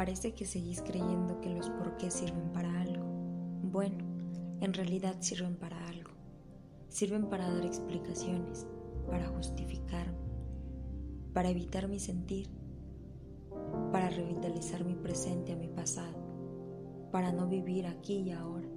Parece 0.00 0.32
que 0.32 0.46
seguís 0.46 0.80
creyendo 0.80 1.42
que 1.42 1.50
los 1.50 1.68
porqués 1.68 2.14
sirven 2.14 2.54
para 2.54 2.80
algo. 2.80 3.04
Bueno, 3.64 3.98
en 4.62 4.72
realidad 4.72 5.16
sirven 5.20 5.56
para 5.56 5.76
algo. 5.88 6.12
Sirven 6.88 7.28
para 7.28 7.52
dar 7.52 7.66
explicaciones, 7.66 8.66
para 9.06 9.28
justificarme, 9.28 10.16
para 11.34 11.50
evitar 11.50 11.86
mi 11.86 11.98
sentir, 11.98 12.48
para 13.92 14.08
revitalizar 14.08 14.86
mi 14.86 14.94
presente 14.94 15.52
a 15.52 15.56
mi 15.56 15.68
pasado, 15.68 16.16
para 17.12 17.30
no 17.30 17.46
vivir 17.46 17.86
aquí 17.86 18.20
y 18.20 18.30
ahora. 18.30 18.70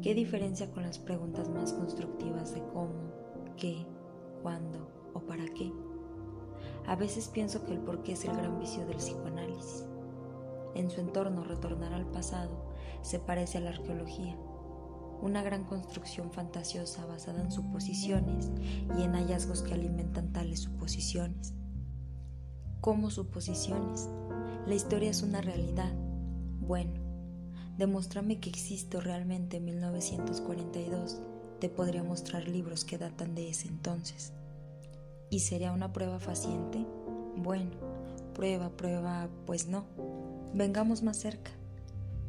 ¿Qué 0.00 0.14
diferencia 0.14 0.70
con 0.70 0.84
las 0.84 0.98
preguntas 0.98 1.50
más 1.50 1.74
constructivas 1.74 2.54
de 2.54 2.62
cómo, 2.72 3.12
qué, 3.58 3.86
cuándo 4.40 4.88
o 5.12 5.20
para 5.20 5.44
qué? 5.48 5.70
A 6.86 6.96
veces 6.96 7.28
pienso 7.28 7.66
que 7.66 7.74
el 7.74 7.80
porqué 7.80 8.12
es 8.12 8.24
el 8.24 8.34
gran 8.34 8.58
vicio 8.58 8.86
del 8.86 8.96
psicoanálisis 8.96 9.84
en 10.74 10.90
su 10.90 11.00
entorno 11.00 11.44
retornar 11.44 11.92
al 11.92 12.06
pasado 12.06 12.74
se 13.02 13.18
parece 13.18 13.58
a 13.58 13.60
la 13.60 13.70
arqueología, 13.70 14.36
una 15.20 15.42
gran 15.42 15.64
construcción 15.64 16.32
fantasiosa 16.32 17.06
basada 17.06 17.40
en 17.42 17.52
suposiciones 17.52 18.50
y 18.98 19.02
en 19.02 19.12
hallazgos 19.12 19.62
que 19.62 19.74
alimentan 19.74 20.32
tales 20.32 20.60
suposiciones. 20.60 21.54
¿Cómo 22.80 23.10
suposiciones? 23.10 24.08
La 24.66 24.74
historia 24.74 25.10
es 25.10 25.22
una 25.22 25.40
realidad. 25.40 25.92
Bueno, 26.60 26.92
demuéstrame 27.78 28.40
que 28.40 28.50
existo 28.50 29.00
realmente 29.00 29.58
en 29.58 29.64
1942. 29.64 31.20
Te 31.60 31.68
podría 31.68 32.02
mostrar 32.02 32.46
libros 32.48 32.84
que 32.84 32.98
datan 32.98 33.34
de 33.34 33.48
ese 33.48 33.68
entonces. 33.68 34.32
¿Y 35.30 35.40
sería 35.40 35.72
una 35.72 35.92
prueba 35.92 36.20
faciente? 36.20 36.86
Bueno, 37.36 37.70
prueba, 38.34 38.70
prueba, 38.70 39.28
pues 39.46 39.66
no 39.66 39.84
Vengamos 40.56 41.02
más 41.02 41.16
cerca. 41.16 41.50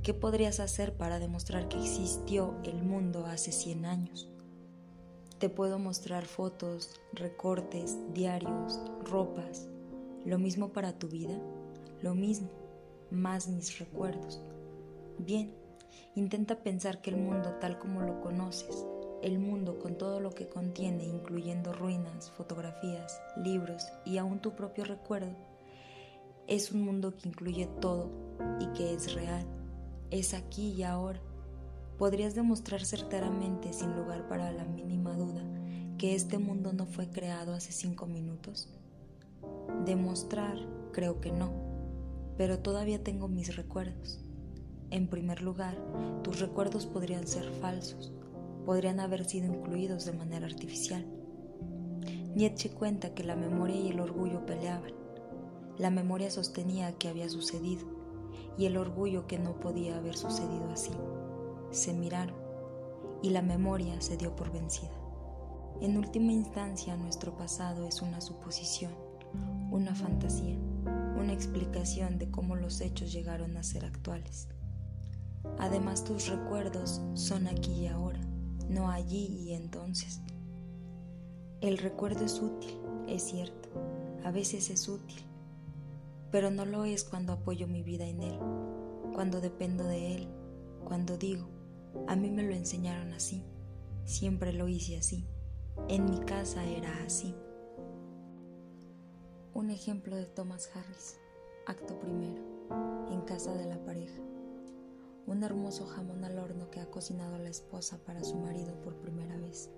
¿Qué 0.02 0.16
podrías 0.16 0.59
hacer 0.59 0.98
para 0.98 1.20
demostrar 1.20 1.68
que 1.68 1.78
existió 1.78 2.56
el 2.64 2.81
mundo 2.81 3.28
hace 3.28 3.52
100 3.52 3.86
años? 3.86 4.28
Te 5.38 5.48
puedo 5.48 5.78
mostrar 5.78 6.26
fotos, 6.26 7.00
recortes, 7.14 8.00
diarios, 8.16 8.81
ropas. 9.03 9.68
¿Lo 10.26 10.40
mismo 10.40 10.70
para 10.70 10.98
tu 10.98 11.08
vida? 11.08 11.40
Lo 12.02 12.16
mismo, 12.16 12.50
más 13.12 13.48
mis 13.48 13.78
recuerdos. 13.78 14.42
Bien, 15.20 15.53
intenta 16.16 16.64
pensar 16.64 17.03
que 17.03 17.12
el 17.12 17.18
mundo 17.18 17.58
tal 17.62 17.78
como 17.78 18.02
lo 18.02 18.22
conoces, 18.22 18.88
el 19.22 19.38
mundo 19.38 19.78
con 19.78 20.00
todo 20.00 20.20
lo 20.20 20.31
que 20.31 20.50
contiene, 20.50 21.03
incluyendo 21.03 21.73
ruinas, 21.73 22.31
fotografías, 22.31 23.22
libros 23.38 23.86
y 24.03 24.18
aún 24.18 24.40
tu 24.40 24.56
propio 24.56 24.84
recuerdo, 24.84 25.35
es 26.47 26.72
un 26.72 26.83
mundo 26.83 27.16
que 27.16 27.29
incluye 27.29 27.67
todo 27.81 28.11
y 28.59 28.67
que 28.73 28.94
es 28.94 29.13
real. 29.13 29.45
Es 30.11 30.33
aquí 30.33 30.73
y 30.73 30.83
ahora. 30.83 31.22
Podrías 31.97 32.35
demostrar 32.35 32.85
certeramente, 32.85 33.73
sin 33.73 33.95
lugar 33.95 34.28
para 34.28 34.51
la 34.51 34.66
mínima 34.66 35.16
duda, 35.16 35.44
que 35.97 36.13
este 36.13 36.38
mundo 36.38 36.73
no 36.73 36.85
fue 36.85 37.09
creado 37.09 37.53
hace 37.53 37.72
cinco 37.72 38.05
minutos. 38.05 38.69
Demostrar, 39.85 40.57
creo 40.91 41.22
que 41.22 41.31
no, 41.31 41.51
pero 42.38 42.59
todavía 42.59 43.03
tengo 43.03 43.28
mis 43.28 43.55
recuerdos. 43.55 44.19
En 44.91 45.07
primer 45.07 45.41
lugar, 45.41 45.78
tus 46.22 46.39
recuerdos 46.39 46.85
podrían 46.85 47.25
ser 47.28 47.50
falsos, 47.61 48.11
podrían 48.66 49.00
haber 49.00 49.25
sido 49.25 49.47
incluidos 49.47 50.05
de 50.05 50.13
manera 50.13 50.45
artificial. 50.45 51.05
Nietzsche 52.35 52.69
cuenta 52.69 53.13
que 53.13 53.23
la 53.23 53.35
memoria 53.35 53.78
y 53.78 53.88
el 53.88 54.01
orgullo 54.01 54.45
peleaban 54.45 55.04
la 55.78 55.90
memoria 55.90 56.31
sostenía 56.31 56.97
que 56.97 57.09
había 57.09 57.30
sucedido 57.30 57.86
y 58.58 58.66
el 58.66 58.78
orgullo 58.78 59.28
que 59.28 59.40
no 59.40 59.59
podía 59.59 59.97
haber 59.97 60.16
sucedido 60.16 60.69
así. 60.72 60.91
Se 61.72 61.94
miraron 61.94 62.36
y 63.22 63.31
la 63.31 63.41
memoria 63.41 64.00
se 64.02 64.18
dio 64.18 64.35
por 64.35 64.52
vencida. 64.52 64.91
En 65.81 65.97
última 65.97 66.31
instancia, 66.31 66.96
nuestro 66.96 67.35
pasado 67.35 67.85
es 67.85 68.02
una 68.02 68.22
suposición, 68.22 68.94
una 69.72 69.94
fantasía, 69.94 70.58
una 71.19 71.34
explicación 71.34 72.18
de 72.18 72.31
cómo 72.31 72.56
los 72.56 72.80
hechos 72.80 73.12
llegaron 73.12 73.58
a 73.58 73.64
ser 73.64 73.84
actuales. 73.84 74.47
Además, 75.59 76.03
tus 76.03 76.28
recuerdos 76.28 77.02
son 77.14 77.47
aquí 77.47 77.74
y 77.74 77.88
ahora, 77.88 78.22
no 78.69 78.90
allí 78.90 79.25
y 79.25 79.53
entonces. 79.53 80.22
El 81.59 81.78
recuerdo 81.78 82.24
es 82.24 82.41
útil, 82.41 82.80
es 83.08 83.24
cierto, 83.24 83.69
a 84.24 84.31
veces 84.31 84.69
es 84.69 84.88
útil, 84.88 85.24
pero 86.31 86.52
no 86.52 86.66
lo 86.66 86.86
es 86.86 87.03
cuando 87.03 87.34
apoyo 87.34 87.68
mi 87.68 87.84
vida 87.84 88.06
en 88.06 88.22
Él, 88.22 88.40
cuando 89.13 89.41
dependo 89.41 89.84
de 89.86 90.16
Él, 90.16 90.28
cuando 90.84 91.18
digo, 91.18 91.47
a 92.08 92.16
mí 92.16 92.30
me 92.30 92.44
lo 92.44 92.53
enseñaron 92.53 93.13
así, 93.13 93.44
siempre 94.03 94.53
lo 94.53 94.68
hice 94.68 94.97
así, 94.97 95.25
en 95.88 96.06
mi 96.06 96.19
casa 96.19 96.64
era 96.66 96.91
así. 97.03 97.35
Un 99.53 99.69
ejemplo 99.69 100.16
de 100.16 100.25
Thomas 100.25 100.69
Harris, 100.75 101.18
acto 101.66 101.97
primero, 102.00 102.41
en 103.09 103.22
casa 103.22 103.53
de 103.53 103.66
la 103.66 103.84
pareja. 103.84 104.22
Un 105.28 105.44
hermoso 105.44 105.85
jamón 105.88 106.24
al 106.24 106.38
horno 106.38 106.69
que 106.69 106.80
ha 106.80 106.91
cocinado 106.91 107.38
la 107.38 107.50
esposa 107.50 107.97
para 108.06 108.24
su 108.24 108.35
marido 108.35 108.80
por 108.81 108.96
primera 108.97 109.38
vez. 109.38 109.69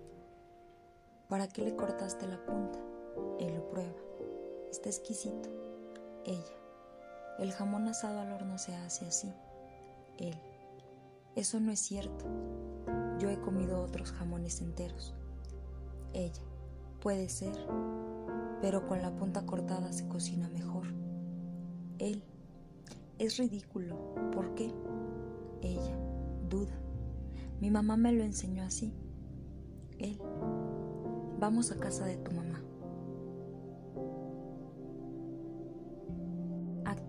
¿Para 1.30 1.48
qué 1.48 1.62
le 1.62 1.76
cortaste 1.76 2.28
la 2.28 2.44
punta? 2.46 2.80
Él 3.40 3.56
lo 3.56 3.70
prueba. 3.70 3.96
Está 4.70 4.90
exquisito 4.90 5.67
ella. 6.28 6.54
El 7.40 7.52
jamón 7.52 7.88
asado 7.88 8.20
al 8.20 8.32
horno 8.32 8.58
se 8.58 8.76
hace 8.76 9.06
así. 9.06 9.34
Él. 10.18 10.36
Eso 11.36 11.60
no 11.60 11.72
es 11.72 11.80
cierto. 11.80 12.26
Yo 13.20 13.30
he 13.30 13.40
comido 13.40 13.82
otros 13.82 14.12
jamones 14.12 14.62
enteros. 14.62 15.16
Ella. 16.14 16.42
Puede 17.02 17.30
ser, 17.30 17.56
pero 18.62 18.88
con 18.88 19.02
la 19.02 19.16
punta 19.16 19.46
cortada 19.46 19.94
se 19.94 20.08
cocina 20.08 20.50
mejor. 20.50 20.88
Él. 22.00 22.24
Es 23.20 23.38
ridículo. 23.38 24.14
¿Por 24.34 24.54
qué? 24.56 24.74
Ella. 25.62 25.98
Duda. 26.50 26.74
Mi 27.62 27.72
mamá 27.72 27.98
me 27.98 28.12
lo 28.12 28.24
enseñó 28.24 28.64
así. 28.64 28.94
Él. 30.00 30.20
Vamos 31.40 31.72
a 31.72 31.78
casa 31.78 32.06
de 32.06 32.18
tu 32.18 32.32
mamá. 32.32 32.47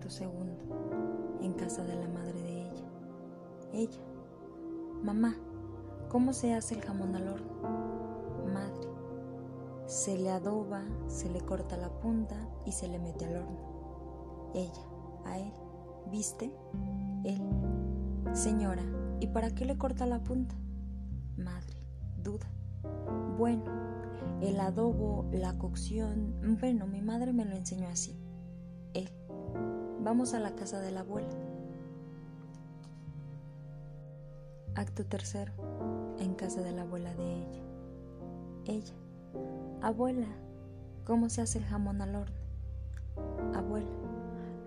Segundo, 0.09 0.63
en 1.41 1.53
casa 1.53 1.83
de 1.83 1.95
la 1.95 2.07
madre 2.07 2.41
de 2.41 2.61
ella. 2.61 2.85
Ella, 3.73 4.01
mamá, 5.03 5.35
¿cómo 6.09 6.33
se 6.33 6.53
hace 6.53 6.75
el 6.75 6.81
jamón 6.81 7.15
al 7.15 7.27
horno? 7.27 7.51
Madre, 8.53 8.87
se 9.85 10.17
le 10.17 10.31
adoba, 10.31 10.83
se 11.07 11.29
le 11.29 11.41
corta 11.41 11.77
la 11.77 11.89
punta 11.89 12.35
y 12.65 12.71
se 12.71 12.87
le 12.87 12.99
mete 12.99 13.25
al 13.25 13.37
horno. 13.37 14.51
Ella, 14.53 14.85
a 15.25 15.37
él, 15.37 15.53
¿viste? 16.11 16.51
Él, 17.23 17.41
señora, 18.33 18.83
¿y 19.19 19.27
para 19.27 19.53
qué 19.53 19.65
le 19.65 19.77
corta 19.77 20.05
la 20.05 20.23
punta? 20.23 20.55
Madre, 21.37 21.77
duda. 22.23 22.47
Bueno, 23.37 23.63
el 24.41 24.59
adobo, 24.59 25.27
la 25.31 25.57
cocción, 25.57 26.57
bueno, 26.59 26.87
mi 26.87 27.01
madre 27.01 27.33
me 27.33 27.45
lo 27.45 27.55
enseñó 27.55 27.87
así. 27.87 28.17
Vamos 30.01 30.33
a 30.33 30.39
la 30.39 30.55
casa 30.55 30.79
de 30.79 30.91
la 30.91 31.01
abuela. 31.01 31.29
Acto 34.75 35.05
tercero. 35.05 35.53
En 36.19 36.35
casa 36.35 36.61
de 36.61 36.71
la 36.71 36.83
abuela 36.83 37.13
de 37.15 37.35
ella. 37.37 37.61
Ella. 38.65 38.93
Abuela, 39.81 40.27
¿cómo 41.05 41.29
se 41.29 41.41
hace 41.41 41.59
el 41.59 41.65
jamón 41.65 42.01
al 42.01 42.15
horno? 42.15 42.39
Abuela, 43.53 43.87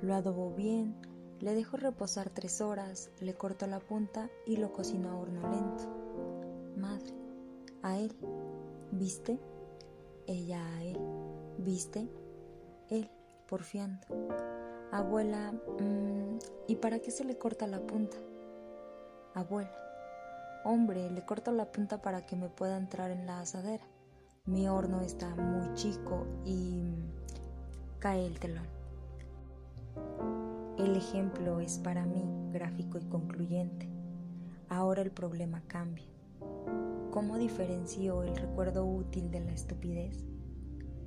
lo 0.02 0.14
adobó 0.14 0.54
bien, 0.54 0.96
le 1.40 1.54
dejó 1.54 1.76
reposar 1.76 2.30
tres 2.30 2.60
horas, 2.60 3.10
le 3.20 3.34
cortó 3.34 3.66
la 3.66 3.80
punta 3.80 4.30
y 4.46 4.56
lo 4.56 4.72
cocinó 4.72 5.10
a 5.10 5.16
horno 5.16 5.42
lento. 5.50 6.74
Madre, 6.76 7.14
a 7.82 7.98
él, 7.98 8.16
¿viste? 8.90 9.38
ella 10.26 10.64
a 10.76 10.82
él. 10.84 10.98
¿Viste? 11.58 12.08
Él, 12.88 13.10
porfiando. 13.46 14.06
Abuela, 14.92 15.52
mm, 15.52 16.38
¿y 16.68 16.76
para 16.76 16.98
qué 16.98 17.10
se 17.10 17.24
le 17.24 17.38
corta 17.38 17.66
la 17.66 17.80
punta? 17.80 18.18
Abuela, 19.32 19.74
hombre, 20.66 21.10
le 21.10 21.24
corto 21.24 21.50
la 21.50 21.72
punta 21.72 22.02
para 22.02 22.26
que 22.26 22.36
me 22.36 22.50
pueda 22.50 22.76
entrar 22.76 23.10
en 23.10 23.24
la 23.24 23.40
asadera. 23.40 23.86
Mi 24.44 24.68
horno 24.68 25.00
está 25.00 25.34
muy 25.34 25.72
chico 25.72 26.26
y 26.44 26.92
cae 28.00 28.26
el 28.26 28.38
telón. 28.38 28.66
El 30.76 30.94
ejemplo 30.94 31.60
es 31.60 31.78
para 31.78 32.04
mí 32.04 32.22
gráfico 32.52 32.98
y 32.98 33.08
concluyente. 33.08 33.88
Ahora 34.68 35.00
el 35.00 35.10
problema 35.10 35.62
cambia. 35.68 36.04
¿Cómo 37.10 37.38
diferencio 37.38 38.24
el 38.24 38.36
recuerdo 38.36 38.84
útil 38.84 39.30
de 39.30 39.40
la 39.40 39.52
estupidez? 39.52 40.31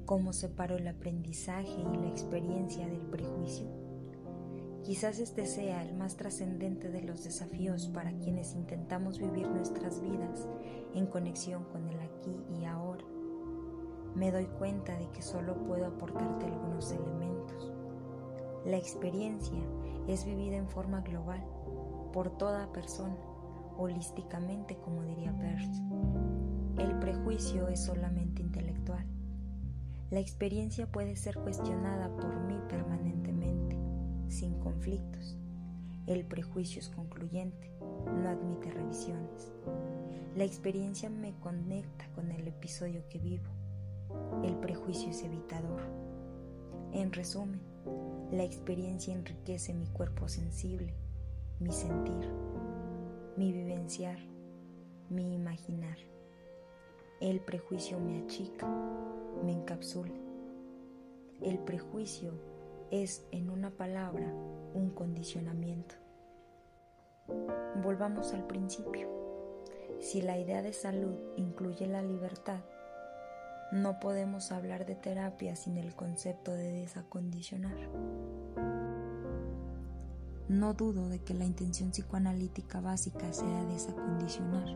¿Cómo 0.05 0.33
separo 0.33 0.75
el 0.77 0.87
aprendizaje 0.87 1.81
y 1.81 1.97
la 1.97 2.09
experiencia 2.09 2.85
del 2.85 3.01
prejuicio? 3.07 3.65
Quizás 4.83 5.17
este 5.17 5.47
sea 5.47 5.81
el 5.81 5.95
más 5.95 6.15
trascendente 6.15 6.89
de 6.89 7.01
los 7.01 7.23
desafíos 7.23 7.87
para 7.87 8.11
quienes 8.19 8.53
intentamos 8.53 9.17
vivir 9.17 9.47
nuestras 9.47 9.99
vidas 10.01 10.47
en 10.93 11.07
conexión 11.07 11.63
con 11.71 11.87
el 11.87 11.99
aquí 12.01 12.37
y 12.61 12.65
ahora. 12.65 13.03
Me 14.13 14.31
doy 14.31 14.45
cuenta 14.45 14.95
de 14.95 15.09
que 15.09 15.23
solo 15.23 15.55
puedo 15.63 15.87
aportarte 15.87 16.45
algunos 16.45 16.91
elementos. 16.91 17.73
La 18.63 18.77
experiencia 18.77 19.59
es 20.07 20.23
vivida 20.23 20.55
en 20.55 20.69
forma 20.69 21.01
global, 21.01 21.43
por 22.13 22.37
toda 22.37 22.71
persona 22.71 23.17
holísticamente, 23.75 24.77
como 24.77 25.01
diría 25.01 25.35
Peirce. 25.35 25.81
El 26.77 26.99
prejuicio 26.99 27.69
es 27.69 27.83
solamente 27.83 28.43
intelectual. 28.43 28.74
La 30.15 30.21
experiencia 30.21 30.89
puede 30.89 31.17
ser 31.17 31.35
cuestionada 31.35 32.07
por 32.15 32.33
mí 32.45 32.57
permanentemente, 32.69 33.77
sin 34.29 34.57
conflictos. 34.61 35.37
El 36.07 36.25
prejuicio 36.25 36.79
es 36.79 36.87
concluyente, 36.87 37.69
no 37.81 38.29
admite 38.29 38.71
revisiones. 38.71 39.51
La 40.37 40.45
experiencia 40.45 41.09
me 41.09 41.37
conecta 41.41 42.07
con 42.15 42.31
el 42.31 42.47
episodio 42.47 43.03
que 43.09 43.19
vivo. 43.19 43.49
El 44.41 44.55
prejuicio 44.55 45.09
es 45.09 45.21
evitador. 45.21 45.81
En 46.93 47.11
resumen, 47.11 47.59
la 48.31 48.45
experiencia 48.45 49.13
enriquece 49.13 49.73
mi 49.73 49.87
cuerpo 49.87 50.29
sensible, 50.29 50.93
mi 51.59 51.73
sentir, 51.73 52.31
mi 53.35 53.51
vivenciar, 53.51 54.19
mi 55.09 55.35
imaginar. 55.35 55.97
El 57.21 57.39
prejuicio 57.39 57.97
me 57.97 58.21
achica, 58.21 58.67
me 59.43 59.53
encapsula. 59.53 60.13
El 61.41 61.59
prejuicio 61.59 62.33
es, 62.91 63.25
en 63.31 63.49
una 63.49 63.71
palabra, 63.71 64.27
un 64.73 64.89
condicionamiento. 64.89 65.95
Volvamos 67.81 68.33
al 68.33 68.45
principio. 68.45 69.07
Si 69.99 70.21
la 70.21 70.37
idea 70.37 70.61
de 70.61 70.73
salud 70.73 71.15
incluye 71.37 71.87
la 71.87 72.01
libertad, 72.01 72.59
no 73.71 73.99
podemos 73.99 74.51
hablar 74.51 74.85
de 74.85 74.95
terapia 74.95 75.55
sin 75.55 75.77
el 75.77 75.95
concepto 75.95 76.51
de 76.51 76.71
desacondicionar. 76.71 77.77
No 80.49 80.73
dudo 80.73 81.09
de 81.09 81.19
que 81.19 81.33
la 81.33 81.45
intención 81.45 81.91
psicoanalítica 81.91 82.81
básica 82.81 83.33
sea 83.33 83.63
desacondicionar, 83.65 84.67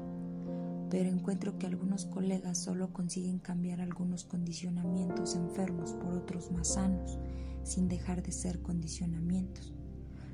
pero 0.90 1.10
encuentro 1.10 1.58
que 1.60 1.68
algunos 1.68 2.06
colegas 2.06 2.58
solo 2.58 2.92
consiguen 2.92 3.40
cambiar 3.40 3.82
algunos 3.82 4.24
condicionamientos 4.24 5.36
enfermos 5.36 5.94
por 5.94 6.14
otros 6.14 6.52
más 6.52 6.74
sanos, 6.74 7.20
sin 7.64 7.88
dejar 7.88 8.24
de 8.24 8.32
ser 8.32 8.62
condicionamientos. 8.62 9.74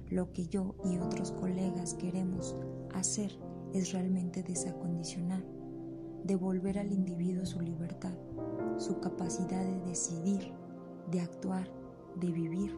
Lo 0.09 0.31
que 0.31 0.47
yo 0.47 0.75
y 0.85 0.97
otros 0.97 1.31
colegas 1.31 1.95
queremos 1.95 2.55
hacer 2.93 3.37
es 3.73 3.91
realmente 3.91 4.43
desacondicionar, 4.43 5.43
devolver 6.23 6.79
al 6.79 6.91
individuo 6.91 7.45
su 7.45 7.59
libertad, 7.59 8.13
su 8.77 8.99
capacidad 8.99 9.63
de 9.63 9.79
decidir, 9.81 10.53
de 11.11 11.21
actuar, 11.21 11.69
de 12.19 12.31
vivir 12.31 12.75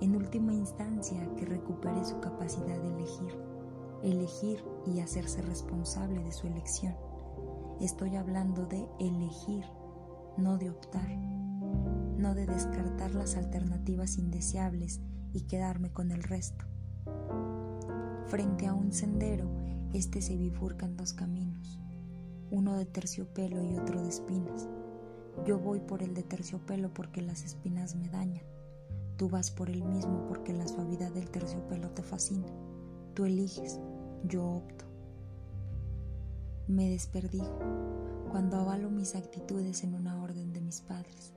en 0.00 0.16
última 0.16 0.52
instancia 0.54 1.28
que 1.36 1.44
recupere 1.44 2.04
su 2.04 2.20
capacidad 2.20 2.80
de 2.80 2.88
elegir, 2.88 3.49
elegir 4.02 4.64
y 4.86 5.00
hacerse 5.00 5.42
responsable 5.42 6.22
de 6.22 6.32
su 6.32 6.46
elección. 6.46 6.96
Estoy 7.80 8.16
hablando 8.16 8.66
de 8.66 8.86
elegir, 8.98 9.64
no 10.36 10.58
de 10.58 10.70
optar, 10.70 11.16
no 12.18 12.34
de 12.34 12.46
descartar 12.46 13.14
las 13.14 13.36
alternativas 13.36 14.18
indeseables 14.18 15.00
y 15.32 15.42
quedarme 15.42 15.92
con 15.92 16.10
el 16.10 16.22
resto. 16.22 16.64
Frente 18.26 18.66
a 18.66 18.74
un 18.74 18.92
sendero, 18.92 19.50
este 19.92 20.22
se 20.22 20.36
bifurca 20.36 20.86
en 20.86 20.96
dos 20.96 21.12
caminos, 21.12 21.80
uno 22.50 22.76
de 22.76 22.86
terciopelo 22.86 23.62
y 23.62 23.76
otro 23.76 24.02
de 24.02 24.08
espinas. 24.08 24.68
Yo 25.46 25.58
voy 25.58 25.80
por 25.80 26.02
el 26.02 26.14
de 26.14 26.22
terciopelo 26.22 26.92
porque 26.92 27.22
las 27.22 27.44
espinas 27.44 27.94
me 27.94 28.08
dañan 28.08 28.44
Tú 29.20 29.28
vas 29.28 29.50
por 29.50 29.68
el 29.68 29.84
mismo 29.84 30.24
porque 30.28 30.54
la 30.54 30.66
suavidad 30.66 31.12
del 31.12 31.28
terciopelo 31.28 31.90
te 31.90 32.02
fascina. 32.02 32.46
Tú 33.12 33.26
eliges, 33.26 33.78
yo 34.24 34.46
opto. 34.46 34.84
Me 36.68 36.88
desperdigo 36.90 37.58
cuando 38.30 38.58
avalo 38.58 38.90
mis 38.90 39.16
actitudes 39.16 39.82
en 39.82 39.94
una 39.94 40.22
orden 40.22 40.52
de 40.52 40.60
mis 40.60 40.80
padres, 40.80 41.32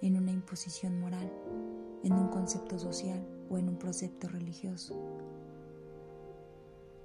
en 0.00 0.16
una 0.16 0.30
imposición 0.30 0.98
moral, 1.00 1.30
en 2.02 2.12
un 2.12 2.28
concepto 2.28 2.78
social 2.78 3.26
o 3.50 3.58
en 3.58 3.68
un 3.68 3.78
precepto 3.78 4.28
religioso. 4.28 4.94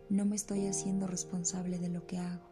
No 0.09 0.25
me 0.25 0.35
estoy 0.35 0.67
haciendo 0.67 1.07
responsable 1.07 1.79
de 1.79 1.89
lo 1.89 2.05
que 2.05 2.19
hago. 2.19 2.47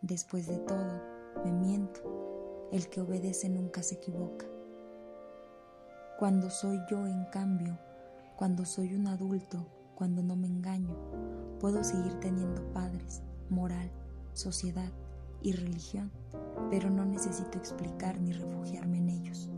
Después 0.00 0.46
de 0.46 0.58
todo, 0.58 1.02
me 1.44 1.52
miento. 1.52 2.68
El 2.72 2.88
que 2.88 3.00
obedece 3.00 3.48
nunca 3.48 3.82
se 3.82 3.96
equivoca. 3.96 4.46
Cuando 6.18 6.50
soy 6.50 6.80
yo, 6.90 7.06
en 7.06 7.24
cambio, 7.26 7.78
cuando 8.36 8.64
soy 8.64 8.94
un 8.94 9.06
adulto, 9.06 9.66
cuando 9.98 10.22
no 10.22 10.36
me 10.36 10.46
engaño, 10.46 10.96
puedo 11.58 11.82
seguir 11.82 12.14
teniendo 12.20 12.62
padres, 12.72 13.20
moral, 13.50 13.90
sociedad 14.32 14.92
y 15.42 15.50
religión, 15.50 16.12
pero 16.70 16.88
no 16.88 17.04
necesito 17.04 17.58
explicar 17.58 18.20
ni 18.20 18.32
refugiarme 18.32 18.98
en 18.98 19.08
ellos. 19.08 19.50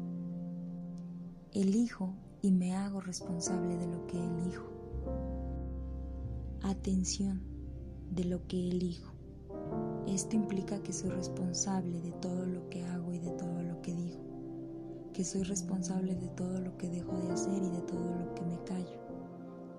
Elijo 1.53 2.15
y 2.41 2.53
me 2.53 2.75
hago 2.75 3.03
responsable 3.03 3.77
de 3.77 3.87
lo 3.87 4.07
que 4.07 4.17
elijo. 4.17 4.65
Atención 6.63 7.43
de 8.11 8.25
lo 8.25 8.47
que 8.47 8.67
elijo. 8.67 9.13
Esto 10.07 10.37
implica 10.37 10.83
que 10.83 10.95
soy 10.95 11.11
responsable 11.11 12.01
de 12.01 12.13
todo 12.13 12.47
lo 12.47 12.67
que 12.71 12.87
hago 12.87 13.13
y 13.13 13.19
de 13.19 13.33
todo 13.33 13.63
lo 13.63 13.83
que 13.83 13.95
digo 13.95 14.31
que 15.13 15.25
soy 15.25 15.43
responsable 15.43 16.15
de 16.15 16.29
todo 16.29 16.61
lo 16.61 16.79
que 16.79 16.89
dejo 16.89 17.13
de 17.21 17.33
hacer 17.33 17.63
y 17.63 17.69
de 17.69 17.83
todo 17.83 18.15
lo 18.15 18.35
que 18.35 18.43
me 18.43 18.63
callo. 18.65 19.10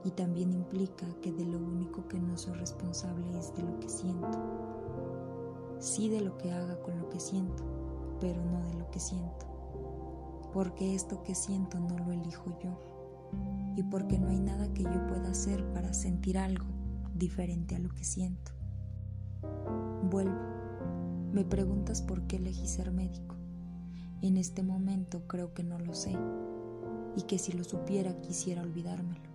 Y 0.03 0.12
también 0.12 0.51
implica 0.51 1.05
que 1.22 1.31
de 1.31 1.46
lo 1.46 1.60
único 1.60 2.08
que 2.08 2.20
no 2.20 2.38
soy 2.38 2.53
responsable 2.53 3.38
es 3.38 3.55
de 3.55 3.63
lo 3.63 3.79
que 3.79 3.89
siento. 3.89 4.39
Sí 5.79 6.10
de 6.10 6.22
lo 6.22 6.38
que 6.38 6.51
haga 6.51 6.81
con 6.81 6.98
lo 7.00 7.10
que 7.10 7.20
siento, 7.20 7.63
pero 8.20 8.43
no 8.46 8.63
de 8.63 8.74
lo 8.74 8.89
que 8.89 9.00
siento. 9.00 9.46
Porque 10.53 10.96
esto 10.96 11.24
que 11.24 11.36
siento 11.36 11.79
no 11.79 11.98
lo 11.98 12.12
elijo 12.12 12.58
yo. 12.63 12.79
Y 13.75 13.84
porque 13.84 14.20
no 14.20 14.29
hay 14.29 14.39
nada 14.39 14.74
que 14.74 14.84
yo 14.84 15.08
pueda 15.08 15.29
hacer 15.29 15.63
para 15.72 15.93
sentir 15.93 16.38
algo 16.38 16.65
diferente 17.13 17.75
a 17.75 17.79
lo 17.79 17.89
que 17.89 18.03
siento. 18.03 18.51
Vuelvo. 20.10 20.39
Me 21.31 21.46
preguntas 21.46 22.01
por 22.01 22.24
qué 22.24 22.38
elegí 22.38 22.67
ser 22.67 22.91
médico. 22.91 23.36
En 24.22 24.38
este 24.38 24.63
momento 24.63 25.25
creo 25.27 25.53
que 25.53 25.63
no 25.63 25.79
lo 25.79 25.93
sé 25.93 26.15
y 27.15 27.24
que 27.24 27.39
si 27.39 27.53
lo 27.53 27.63
supiera 27.63 28.20
quisiera 28.22 28.62
olvidármelo. 28.62 29.30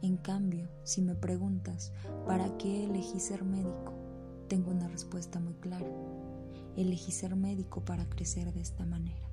En 0.00 0.16
cambio, 0.16 0.68
si 0.84 1.02
me 1.02 1.16
preguntas, 1.16 1.92
¿para 2.26 2.56
qué 2.56 2.84
elegí 2.84 3.18
ser 3.18 3.44
médico? 3.44 3.94
Tengo 4.48 4.70
una 4.70 4.86
respuesta 4.86 5.40
muy 5.40 5.54
clara. 5.54 5.90
Elegí 6.76 7.10
ser 7.10 7.34
médico 7.34 7.84
para 7.84 8.08
crecer 8.08 8.52
de 8.52 8.60
esta 8.60 8.86
manera. 8.86 9.27